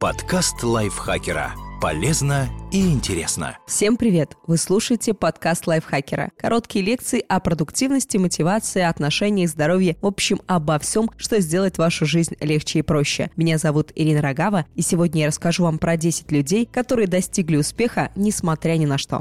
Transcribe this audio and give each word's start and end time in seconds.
Подкаст 0.00 0.62
лайфхакера. 0.62 1.52
Полезно 1.78 2.48
и 2.72 2.90
интересно. 2.90 3.58
Всем 3.66 3.98
привет! 3.98 4.34
Вы 4.46 4.56
слушаете 4.56 5.12
подкаст 5.12 5.66
лайфхакера. 5.66 6.30
Короткие 6.38 6.82
лекции 6.82 7.22
о 7.28 7.38
продуктивности, 7.38 8.16
мотивации, 8.16 8.80
отношениях, 8.80 9.50
здоровье, 9.50 9.98
в 10.00 10.06
общем, 10.06 10.40
обо 10.46 10.78
всем, 10.78 11.10
что 11.18 11.38
сделает 11.40 11.76
вашу 11.76 12.06
жизнь 12.06 12.34
легче 12.40 12.78
и 12.78 12.82
проще. 12.82 13.30
Меня 13.36 13.58
зовут 13.58 13.92
Ирина 13.94 14.22
Рогава, 14.22 14.64
и 14.74 14.80
сегодня 14.80 15.20
я 15.20 15.26
расскажу 15.26 15.64
вам 15.64 15.78
про 15.78 15.98
10 15.98 16.32
людей, 16.32 16.64
которые 16.64 17.06
достигли 17.06 17.56
успеха, 17.56 18.10
несмотря 18.16 18.78
ни 18.78 18.86
на 18.86 18.96
что. 18.96 19.20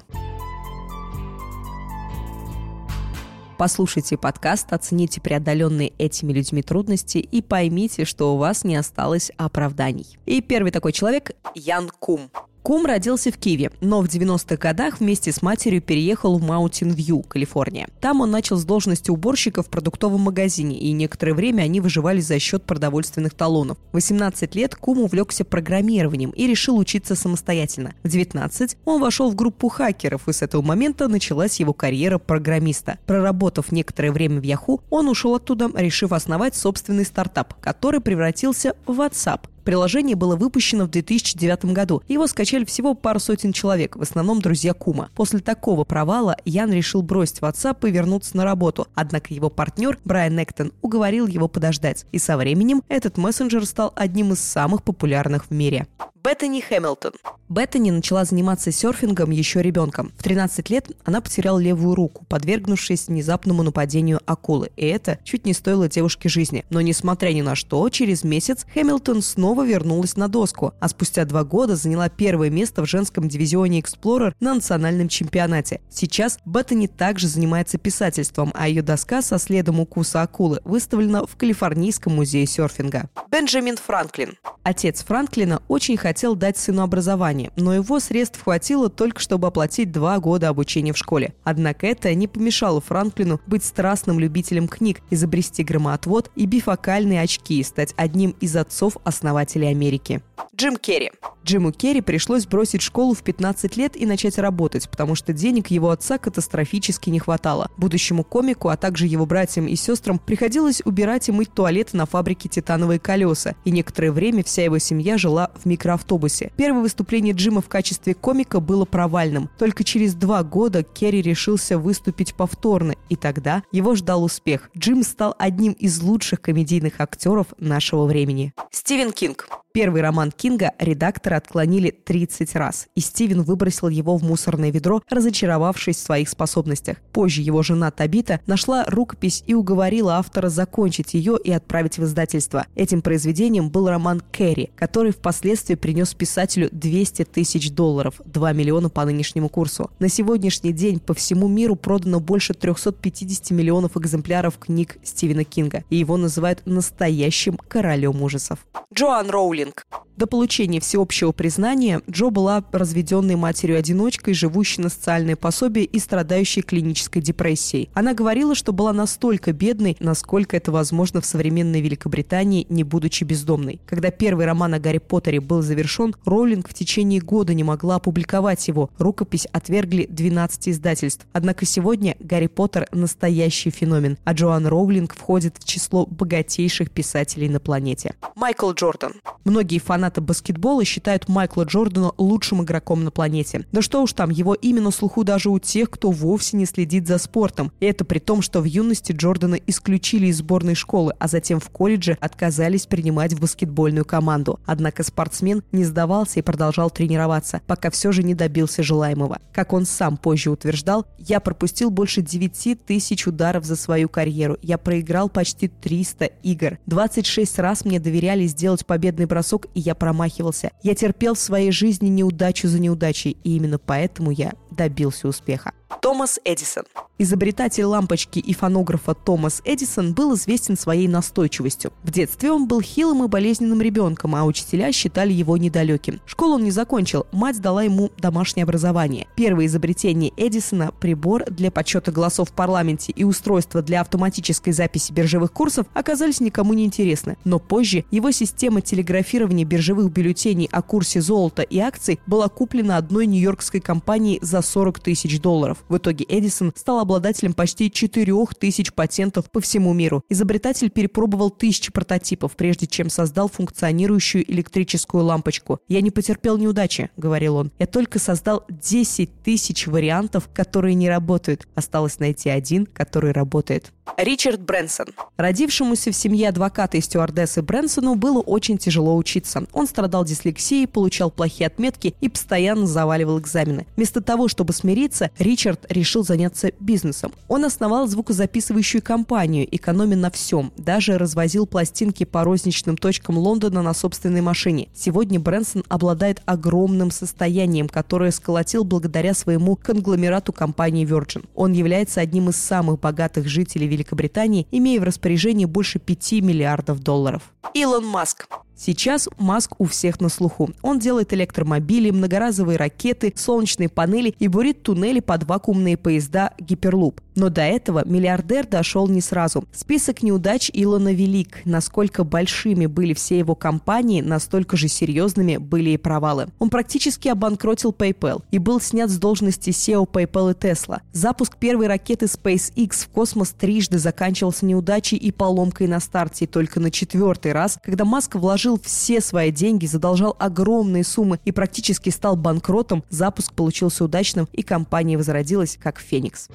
Послушайте 3.59 4.17
подкаст, 4.17 4.71
оцените 4.71 5.19
преодоленные 5.19 5.91
этими 5.97 6.31
людьми 6.31 6.61
трудности 6.61 7.17
и 7.17 7.41
поймите, 7.41 8.05
что 8.05 8.33
у 8.33 8.37
вас 8.37 8.63
не 8.63 8.77
осталось 8.77 9.33
оправданий. 9.35 10.17
И 10.25 10.41
первый 10.41 10.71
такой 10.71 10.93
человек– 10.93 11.31
Ян 11.55 11.89
Кум. 11.99 12.31
Кум 12.63 12.85
родился 12.85 13.31
в 13.31 13.37
Киеве, 13.37 13.71
но 13.81 14.01
в 14.01 14.05
90-х 14.05 14.57
годах 14.57 14.99
вместе 14.99 15.31
с 15.31 15.41
матерью 15.41 15.81
переехал 15.81 16.37
в 16.37 16.43
Маунтин-Вью, 16.43 17.23
Калифорния. 17.23 17.87
Там 18.01 18.21
он 18.21 18.31
начал 18.31 18.57
с 18.57 18.65
должности 18.65 19.09
уборщика 19.09 19.63
в 19.63 19.69
продуктовом 19.69 20.21
магазине, 20.21 20.77
и 20.77 20.91
некоторое 20.91 21.33
время 21.33 21.63
они 21.63 21.79
выживали 21.79 22.19
за 22.19 22.37
счет 22.39 22.63
продовольственных 22.63 23.33
талонов. 23.33 23.77
В 23.91 23.95
18 23.95 24.55
лет 24.55 24.75
Кум 24.75 24.99
увлекся 24.99 25.45
программированием 25.45 26.31
и 26.31 26.47
решил 26.47 26.77
учиться 26.77 27.15
самостоятельно. 27.15 27.93
В 28.03 28.09
19 28.09 28.77
он 28.85 29.01
вошел 29.01 29.31
в 29.31 29.35
группу 29.35 29.69
хакеров, 29.69 30.27
и 30.27 30.33
с 30.33 30.41
этого 30.41 30.61
момента 30.61 31.07
началась 31.07 31.59
его 31.59 31.73
карьера 31.73 32.17
программиста. 32.17 32.99
Проработав 33.05 33.71
некоторое 33.71 34.11
время 34.11 34.41
в 34.41 34.43
Yahoo, 34.43 34.81
он 34.89 35.07
ушел 35.07 35.35
оттуда, 35.35 35.69
решив 35.75 36.11
основать 36.11 36.55
собственный 36.55 37.05
стартап, 37.05 37.53
который 37.61 38.01
превратился 38.01 38.75
в 38.85 38.99
WhatsApp. 38.99 39.41
Приложение 39.63 40.15
было 40.15 40.35
выпущено 40.35 40.85
в 40.85 40.89
2009 40.89 41.65
году. 41.65 42.01
Его 42.07 42.27
скачали 42.27 42.65
всего 42.65 42.93
пару 42.93 43.19
сотен 43.19 43.53
человек, 43.53 43.95
в 43.95 44.01
основном 44.01 44.41
друзья 44.41 44.73
Кума. 44.73 45.09
После 45.15 45.39
такого 45.39 45.83
провала 45.83 46.37
Ян 46.45 46.71
решил 46.71 47.01
бросить 47.01 47.39
WhatsApp 47.39 47.87
и 47.87 47.91
вернуться 47.91 48.37
на 48.37 48.43
работу. 48.43 48.87
Однако 48.95 49.33
его 49.33 49.49
партнер 49.49 49.97
Брайан 50.05 50.41
Эктон 50.41 50.73
уговорил 50.81 51.27
его 51.27 51.47
подождать. 51.47 52.05
И 52.11 52.19
со 52.19 52.37
временем 52.37 52.83
этот 52.87 53.17
мессенджер 53.17 53.65
стал 53.65 53.93
одним 53.95 54.33
из 54.33 54.39
самых 54.39 54.83
популярных 54.83 55.45
в 55.45 55.51
мире. 55.51 55.87
Беттани 56.29 56.61
Хэмилтон. 56.61 57.13
Беттани 57.49 57.89
начала 57.89 58.23
заниматься 58.23 58.71
серфингом 58.71 59.31
еще 59.31 59.63
ребенком. 59.63 60.13
В 60.15 60.21
13 60.21 60.69
лет 60.69 60.85
она 61.03 61.21
потеряла 61.21 61.57
левую 61.57 61.95
руку, 61.95 62.23
подвергнувшись 62.29 63.07
внезапному 63.07 63.63
нападению 63.63 64.21
акулы. 64.27 64.69
И 64.75 64.85
это 64.85 65.17
чуть 65.23 65.47
не 65.47 65.53
стоило 65.53 65.89
девушке 65.89 66.29
жизни. 66.29 66.63
Но 66.69 66.81
несмотря 66.81 67.29
ни 67.29 67.41
на 67.41 67.55
что, 67.55 67.89
через 67.89 68.23
месяц 68.23 68.67
Хэмилтон 68.75 69.23
снова 69.23 69.65
вернулась 69.65 70.15
на 70.15 70.27
доску, 70.27 70.75
а 70.79 70.87
спустя 70.89 71.25
два 71.25 71.43
года 71.43 71.75
заняла 71.75 72.09
первое 72.09 72.51
место 72.51 72.83
в 72.83 72.85
женском 72.87 73.27
дивизионе 73.27 73.79
Explorer 73.79 74.35
на 74.39 74.53
национальном 74.53 75.09
чемпионате. 75.09 75.81
Сейчас 75.89 76.37
Беттани 76.45 76.85
также 76.85 77.27
занимается 77.27 77.79
писательством, 77.79 78.51
а 78.53 78.67
ее 78.67 78.83
доска 78.83 79.23
со 79.23 79.39
следом 79.39 79.79
укуса 79.79 80.21
акулы 80.21 80.61
выставлена 80.63 81.25
в 81.25 81.35
Калифорнийском 81.35 82.13
музее 82.13 82.45
серфинга. 82.45 83.09
Бенджамин 83.31 83.77
Франклин. 83.77 84.37
Отец 84.61 85.03
Франклина 85.03 85.63
очень 85.67 85.97
хотел 85.97 86.18
дать 86.35 86.57
сыну 86.57 86.83
образование, 86.83 87.51
но 87.55 87.73
его 87.73 87.99
средств 87.99 88.41
хватило 88.43 88.89
только, 88.89 89.19
чтобы 89.19 89.47
оплатить 89.47 89.91
два 89.91 90.19
года 90.19 90.49
обучения 90.49 90.93
в 90.93 90.97
школе. 90.97 91.33
Однако 91.43 91.87
это 91.87 92.13
не 92.13 92.27
помешало 92.27 92.81
Франклину 92.81 93.39
быть 93.47 93.63
страстным 93.63 94.19
любителем 94.19 94.67
книг, 94.67 95.01
изобрести 95.09 95.63
громоотвод 95.63 96.31
и 96.35 96.45
бифокальные 96.45 97.21
очки, 97.21 97.63
стать 97.63 97.93
одним 97.97 98.35
из 98.39 98.55
отцов-основателей 98.55 99.67
Америки. 99.67 100.21
Джим 100.55 100.75
Керри. 100.75 101.11
Джиму 101.45 101.71
Керри 101.71 102.01
пришлось 102.01 102.45
бросить 102.45 102.81
школу 102.81 103.13
в 103.13 103.23
15 103.23 103.77
лет 103.77 103.95
и 103.95 104.05
начать 104.05 104.37
работать, 104.37 104.89
потому 104.89 105.15
что 105.15 105.31
денег 105.31 105.67
его 105.67 105.89
отца 105.89 106.17
катастрофически 106.17 107.09
не 107.09 107.19
хватало. 107.19 107.71
Будущему 107.77 108.23
комику, 108.23 108.69
а 108.69 108.77
также 108.77 109.07
его 109.07 109.25
братьям 109.25 109.67
и 109.67 109.75
сестрам 109.75 110.19
приходилось 110.19 110.81
убирать 110.83 111.29
и 111.29 111.31
мыть 111.31 111.53
туалеты 111.53 111.95
на 111.95 112.05
фабрике 112.05 112.49
«Титановые 112.49 112.99
колеса», 112.99 113.55
и 113.63 113.71
некоторое 113.71 114.11
время 114.11 114.43
вся 114.43 114.63
его 114.63 114.79
семья 114.79 115.17
жила 115.17 115.51
в 115.55 115.65
микроавтобусе. 115.99 116.51
Первое 116.55 116.81
выступление 116.81 117.33
Джима 117.33 117.61
в 117.61 117.67
качестве 117.67 118.13
комика 118.13 118.59
было 118.59 118.85
провальным. 118.85 119.49
Только 119.57 119.83
через 119.83 120.13
два 120.13 120.43
года 120.43 120.83
Керри 120.83 121.21
решился 121.21 121.77
выступить 121.77 122.33
повторно, 122.33 122.95
и 123.09 123.15
тогда 123.15 123.63
его 123.71 123.95
ждал 123.95 124.23
успех. 124.23 124.69
Джим 124.77 125.03
стал 125.03 125.35
одним 125.37 125.73
из 125.73 126.01
лучших 126.01 126.41
комедийных 126.41 126.99
актеров 126.99 127.47
нашего 127.59 128.05
времени. 128.05 128.53
Стивен 128.71 129.11
Кинг. 129.11 129.47
Первый 129.71 130.01
роман 130.01 130.31
Кинга 130.31 130.73
редакторы 130.79 131.35
отклонили 131.35 131.91
30 131.91 132.55
раз, 132.55 132.87
и 132.95 133.01
Стивен 133.01 133.43
выбросил 133.43 133.87
его 133.87 134.17
в 134.17 134.23
мусорное 134.23 134.71
ведро, 134.71 135.03
разочаровавшись 135.09 135.97
в 135.97 136.01
своих 136.01 136.27
способностях. 136.27 136.97
Позже 137.13 137.41
его 137.41 137.61
жена 137.61 137.91
Табита 137.91 138.39
нашла 138.47 138.85
рукопись 138.85 139.43
и 139.45 139.53
уговорила 139.53 140.15
автора 140.15 140.49
закончить 140.49 141.13
ее 141.13 141.37
и 141.43 141.51
отправить 141.51 141.99
в 141.99 142.03
издательство. 142.03 142.65
Этим 142.75 143.03
произведением 143.03 143.69
был 143.69 143.87
роман 143.89 144.21
«Кэрри», 144.31 144.71
который 144.75 145.11
впоследствии 145.11 145.75
принес 145.89 146.13
писателю 146.13 146.69
200 146.71 147.25
тысяч 147.25 147.71
долларов, 147.71 148.21
2 148.23 148.53
миллиона 148.53 148.89
по 148.89 149.03
нынешнему 149.05 149.49
курсу. 149.49 149.89
На 149.97 150.07
сегодняшний 150.07 150.71
день 150.71 150.99
по 150.99 151.15
всему 151.15 151.47
миру 151.47 151.75
продано 151.75 152.19
больше 152.19 152.53
350 152.53 153.49
миллионов 153.49 153.97
экземпляров 153.97 154.59
книг 154.59 154.97
Стивена 155.01 155.43
Кинга, 155.43 155.83
и 155.89 155.95
его 155.95 156.15
называют 156.17 156.61
настоящим 156.65 157.57
королем 157.57 158.21
ужасов. 158.21 158.59
Джоан 158.93 159.31
Роулинг. 159.31 159.87
До 160.15 160.27
получения 160.27 160.81
всеобщего 160.81 161.31
признания 161.31 162.01
Джо 162.11 162.29
была 162.29 162.61
разведенной 162.73 163.37
матерью-одиночкой, 163.37 164.33
живущей 164.33 164.83
на 164.83 164.89
социальное 164.89 165.37
пособие 165.37 165.85
и 165.85 165.97
страдающей 165.97 166.61
клинической 166.61 167.21
депрессией. 167.21 167.89
Она 167.93 168.13
говорила, 168.13 168.53
что 168.53 168.73
была 168.73 168.91
настолько 168.91 169.53
бедной, 169.53 169.95
насколько 170.01 170.57
это 170.57 170.73
возможно 170.73 171.21
в 171.21 171.25
современной 171.25 171.79
Великобритании, 171.79 172.67
не 172.67 172.83
будучи 172.83 173.23
бездомной. 173.23 173.79
Когда 173.85 174.11
первый 174.11 174.45
роман 174.45 174.73
о 174.73 174.79
Гарри 174.79 174.97
Поттере 174.97 175.39
был 175.39 175.61
завершен, 175.61 175.78
Роулинг 176.25 176.67
в 176.67 176.73
течение 176.73 177.21
года 177.21 177.53
не 177.53 177.63
могла 177.63 177.95
опубликовать 177.95 178.67
его. 178.67 178.89
Рукопись 178.97 179.47
отвергли 179.51 180.05
12 180.09 180.69
издательств. 180.69 181.25
Однако 181.33 181.65
сегодня 181.65 182.15
Гарри 182.19 182.47
Поттер– 182.47 182.87
настоящий 182.91 183.69
феномен, 183.69 184.17
а 184.23 184.33
Джоан 184.33 184.67
Роулинг 184.67 185.15
входит 185.15 185.55
в 185.59 185.63
число 185.65 186.05
богатейших 186.05 186.91
писателей 186.91 187.49
на 187.49 187.59
планете. 187.59 188.15
Майкл 188.35 188.71
Джордан. 188.71 189.13
Многие 189.43 189.79
фанаты 189.79 190.21
баскетбола 190.21 190.85
считают 190.85 191.27
Майкла 191.27 191.63
Джордана 191.63 192.11
лучшим 192.17 192.63
игроком 192.63 193.03
на 193.03 193.11
планете. 193.11 193.65
Да 193.71 193.81
что 193.81 194.01
уж 194.01 194.13
там, 194.13 194.29
его 194.29 194.53
имя 194.53 194.81
на 194.81 194.91
слуху 194.91 195.23
даже 195.23 195.49
у 195.49 195.59
тех, 195.59 195.89
кто 195.89 196.11
вовсе 196.11 196.57
не 196.57 196.65
следит 196.65 197.07
за 197.07 197.17
спортом. 197.17 197.71
И 197.79 197.85
это 197.85 198.05
при 198.05 198.19
том, 198.19 198.41
что 198.41 198.61
в 198.61 198.65
юности 198.65 199.11
Джордана 199.11 199.55
исключили 199.55 200.27
из 200.27 200.37
сборной 200.37 200.75
школы, 200.75 201.13
а 201.19 201.27
затем 201.27 201.59
в 201.59 201.69
колледже 201.69 202.17
отказались 202.19 202.85
принимать 202.85 203.33
в 203.33 203.41
баскетбольную 203.41 204.05
команду. 204.05 204.59
Однако 204.65 205.03
спортсмен 205.03 205.63
не 205.71 205.83
сдавался 205.83 206.39
и 206.39 206.43
продолжал 206.43 206.89
тренироваться, 206.89 207.61
пока 207.67 207.89
все 207.89 208.11
же 208.11 208.23
не 208.23 208.33
добился 208.33 208.83
желаемого. 208.83 209.39
Как 209.53 209.73
он 209.73 209.85
сам 209.85 210.17
позже 210.17 210.51
утверждал, 210.51 211.05
я 211.17 211.39
пропустил 211.39 211.89
больше 211.89 212.21
9 212.21 212.85
тысяч 212.85 213.27
ударов 213.27 213.65
за 213.65 213.75
свою 213.75 214.09
карьеру. 214.09 214.57
Я 214.61 214.77
проиграл 214.77 215.29
почти 215.29 215.67
300 215.67 216.25
игр. 216.43 216.79
26 216.85 217.59
раз 217.59 217.85
мне 217.85 217.99
доверяли 217.99 218.45
сделать 218.47 218.85
победный 218.85 219.25
бросок, 219.25 219.67
и 219.73 219.79
я 219.79 219.95
промахивался. 219.95 220.71
Я 220.83 220.95
терпел 220.95 221.35
в 221.35 221.39
своей 221.39 221.71
жизни 221.71 222.07
неудачу 222.07 222.67
за 222.67 222.79
неудачей, 222.79 223.37
и 223.43 223.55
именно 223.55 223.79
поэтому 223.79 224.31
я 224.31 224.53
добился 224.71 225.27
успеха. 225.27 225.71
Томас 226.01 226.39
Эдисон. 226.45 226.83
Изобретатель 227.17 227.83
лампочки 227.83 228.39
и 228.39 228.53
фонографа 228.53 229.13
Томас 229.13 229.61
Эдисон 229.65 230.13
был 230.13 230.35
известен 230.35 230.77
своей 230.77 231.09
настойчивостью. 231.09 231.91
В 232.03 232.11
детстве 232.11 232.51
он 232.51 232.67
был 232.67 232.79
хилым 232.79 233.25
и 233.25 233.27
болезненным 233.27 233.81
ребенком, 233.81 234.35
а 234.35 234.45
учителя 234.45 234.93
считали 234.93 235.33
его 235.33 235.57
недалеким. 235.57 236.21
Школу 236.25 236.55
он 236.55 236.63
не 236.63 236.71
закончил, 236.71 237.27
мать 237.33 237.59
дала 237.59 237.83
ему 237.83 238.11
домашнее 238.17 238.63
образование. 238.63 239.27
Первое 239.35 239.65
изобретение 239.65 240.31
Эдисона– 240.37 240.93
прибор 241.01 241.43
для 241.49 241.71
подсчета 241.71 242.13
голосов 242.13 242.49
в 242.49 242.53
парламенте 242.53 243.11
и 243.11 243.25
устройство 243.25 243.81
для 243.81 243.99
автоматической 243.99 244.71
записи 244.71 245.11
биржевых 245.11 245.51
курсов 245.51 245.87
оказались 245.93 246.39
никому 246.39 246.73
не 246.73 246.85
интересны. 246.85 247.37
Но 247.43 247.59
позже 247.59 248.05
его 248.11 248.31
система 248.31 248.79
телеграфирования 248.79 249.65
биржевых 249.65 250.09
бюллетеней 250.09 250.69
о 250.71 250.81
курсе 250.81 251.19
золота 251.19 251.63
и 251.63 251.79
акций 251.79 252.21
была 252.27 252.47
куплена 252.47 252.95
одной 252.95 253.25
нью-йоркской 253.25 253.81
компанией 253.81 254.39
за 254.41 254.61
40 254.61 254.99
тысяч 255.01 255.41
долларов. 255.41 255.78
В 255.87 255.97
итоге 255.97 256.25
Эдисон 256.27 256.73
стал 256.75 256.99
обладателем 256.99 257.53
почти 257.53 257.91
4000 257.91 258.93
патентов 258.93 259.49
по 259.49 259.61
всему 259.61 259.93
миру. 259.93 260.23
Изобретатель 260.29 260.89
перепробовал 260.89 261.49
тысячи 261.49 261.91
прототипов, 261.91 262.55
прежде 262.55 262.87
чем 262.87 263.09
создал 263.09 263.49
функционирующую 263.49 264.49
электрическую 264.51 265.23
лампочку. 265.23 265.79
«Я 265.87 266.01
не 266.01 266.11
потерпел 266.11 266.57
неудачи»,— 266.57 267.09
говорил 267.17 267.55
он. 267.55 267.71
«Я 267.79 267.85
только 267.87 268.19
создал 268.19 268.65
10 268.69 269.43
тысяч 269.43 269.87
вариантов, 269.87 270.49
которые 270.53 270.95
не 270.95 271.09
работают. 271.09 271.67
Осталось 271.75 272.19
найти 272.19 272.49
один, 272.49 272.85
который 272.85 273.31
работает». 273.31 273.93
Ричард 274.17 274.61
Брэнсон. 274.61 275.07
Родившемуся 275.37 276.11
в 276.11 276.15
семье 276.15 276.49
адвоката 276.49 276.97
и 276.97 277.01
стюардессы 277.01 277.61
Брэнсону 277.61 278.15
было 278.15 278.41
очень 278.41 278.77
тяжело 278.77 279.15
учиться. 279.15 279.65
Он 279.73 279.87
страдал 279.87 280.25
дислексией, 280.25 280.87
получал 280.87 281.31
плохие 281.31 281.67
отметки 281.67 282.15
и 282.21 282.29
постоянно 282.29 282.85
заваливал 282.87 283.39
экзамены. 283.39 283.85
Вместо 283.95 284.21
того, 284.21 284.47
чтобы 284.47 284.73
смириться, 284.73 285.31
Ричард 285.39 285.85
решил 285.89 286.23
заняться 286.23 286.71
бизнесом. 286.79 287.33
Он 287.47 287.65
основал 287.65 288.07
звукозаписывающую 288.07 289.01
компанию, 289.01 289.67
экономя 289.69 290.15
на 290.15 290.31
всем, 290.31 290.71
даже 290.77 291.17
развозил 291.17 291.65
пластинки 291.65 292.23
по 292.23 292.43
розничным 292.43 292.97
точкам 292.97 293.37
Лондона 293.37 293.81
на 293.81 293.93
собственной 293.93 294.41
машине. 294.41 294.89
Сегодня 294.93 295.39
Брэнсон 295.39 295.83
обладает 295.87 296.41
огромным 296.45 297.11
состоянием, 297.11 297.87
которое 297.87 298.31
сколотил 298.31 298.83
благодаря 298.83 299.33
своему 299.33 299.75
конгломерату 299.75 300.53
компании 300.53 301.05
Virgin. 301.05 301.45
Он 301.55 301.73
является 301.73 302.21
одним 302.21 302.49
из 302.49 302.55
самых 302.55 302.99
богатых 302.99 303.47
жителей 303.47 303.87
Великобритании, 303.99 304.67
имея 304.71 304.99
в 305.01 305.03
распоряжении 305.03 305.65
больше 305.65 305.99
5 305.99 306.31
миллиардов 306.41 306.99
долларов. 306.99 307.53
Илон 307.73 308.05
Маск. 308.05 308.47
Сейчас 308.81 309.27
Маск 309.37 309.73
у 309.77 309.83
всех 309.83 310.21
на 310.21 310.29
слуху. 310.29 310.69
Он 310.81 310.99
делает 310.99 311.33
электромобили, 311.33 312.11
многоразовые 312.11 312.77
ракеты, 312.77 313.33
солнечные 313.35 313.89
панели 313.89 314.33
и 314.39 314.47
бурит 314.47 314.83
туннели 314.83 315.19
под 315.19 315.43
вакуумные 315.43 315.97
поезда 315.97 316.53
«Гиперлуп». 316.57 317.19
Но 317.35 317.49
до 317.49 317.61
этого 317.61 318.03
миллиардер 318.05 318.67
дошел 318.67 319.07
не 319.07 319.21
сразу. 319.21 319.65
Список 319.73 320.23
неудач 320.23 320.69
Илона 320.73 321.13
велик. 321.13 321.59
Насколько 321.63 322.23
большими 322.23 322.85
были 322.85 323.13
все 323.13 323.39
его 323.39 323.55
компании, 323.55 324.21
настолько 324.21 324.75
же 324.75 324.87
серьезными 324.87 325.57
были 325.57 325.91
и 325.91 325.97
провалы. 325.97 326.47
Он 326.59 326.69
практически 326.69 327.29
обанкротил 327.29 327.91
PayPal 327.91 328.43
и 328.51 328.59
был 328.59 328.81
снят 328.81 329.09
с 329.09 329.17
должности 329.17 329.69
SEO 329.69 330.09
PayPal 330.09 330.51
и 330.51 330.53
Tesla. 330.53 331.01
Запуск 331.13 331.57
первой 331.57 331.87
ракеты 331.87 332.25
SpaceX 332.25 333.05
в 333.05 333.09
космос 333.09 333.51
трижды 333.51 333.99
заканчивался 333.99 334.65
неудачей 334.65 335.17
и 335.17 335.31
поломкой 335.31 335.87
на 335.87 335.99
старте. 335.99 336.45
И 336.45 336.47
только 336.47 336.79
на 336.79 336.91
четвертый 336.91 337.53
раз, 337.53 337.77
когда 337.81 338.03
Маск 338.03 338.35
вложил 338.35 338.68
вложил 338.69 338.79
все 338.83 339.19
свои 339.21 339.51
деньги, 339.51 339.85
задолжал 339.87 340.35
огромные 340.39 341.03
суммы 341.03 341.39
и 341.45 341.51
практически 341.51 342.09
стал 342.09 342.35
банкротом, 342.35 343.03
запуск 343.09 343.53
получился 343.53 344.03
удачным 344.03 344.47
и 344.51 344.61
компания 344.61 345.17
возродилась 345.17 345.77
как 345.81 345.99
Феникс. 345.99 346.49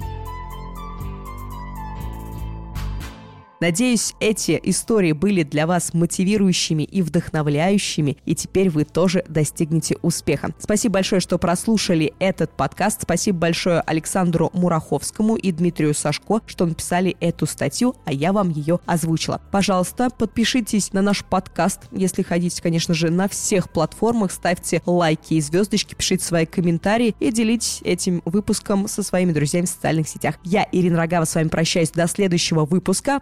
Надеюсь, 3.61 4.13
эти 4.19 4.59
истории 4.63 5.13
были 5.13 5.43
для 5.43 5.65
вас 5.65 5.93
мотивирующими 5.93 6.83
и 6.83 7.01
вдохновляющими, 7.01 8.17
и 8.25 8.35
теперь 8.35 8.69
вы 8.69 8.83
тоже 8.83 9.23
достигнете 9.29 9.97
успеха. 10.01 10.53
Спасибо 10.59 10.95
большое, 10.95 11.21
что 11.21 11.37
прослушали 11.37 12.13
этот 12.19 12.51
подкаст. 12.51 13.03
Спасибо 13.03 13.39
большое 13.39 13.79
Александру 13.79 14.51
Мураховскому 14.53 15.37
и 15.37 15.53
Дмитрию 15.53 15.93
Сашко, 15.93 16.41
что 16.47 16.65
написали 16.65 17.15
эту 17.21 17.45
статью, 17.45 17.95
а 18.05 18.11
я 18.11 18.33
вам 18.33 18.49
ее 18.49 18.79
озвучила. 18.85 19.41
Пожалуйста, 19.51 20.09
подпишитесь 20.09 20.91
на 20.91 21.01
наш 21.01 21.23
подкаст, 21.23 21.83
если 21.91 22.23
хотите, 22.23 22.61
конечно 22.61 22.93
же, 22.93 23.09
на 23.09 23.29
всех 23.29 23.69
платформах, 23.69 24.33
ставьте 24.33 24.81
лайки 24.85 25.35
и 25.35 25.41
звездочки, 25.41 25.95
пишите 25.95 26.25
свои 26.25 26.45
комментарии 26.45 27.15
и 27.21 27.31
делитесь 27.31 27.79
этим 27.85 28.21
выпуском 28.25 28.89
со 28.89 29.01
своими 29.01 29.31
друзьями 29.31 29.65
в 29.65 29.69
социальных 29.69 30.09
сетях. 30.09 30.35
Я, 30.43 30.67
Ирина 30.73 30.97
Рогава, 30.97 31.23
с 31.23 31.35
вами 31.35 31.47
прощаюсь 31.47 31.91
до 31.91 32.05
следующего 32.07 32.65
выпуска. 32.65 33.21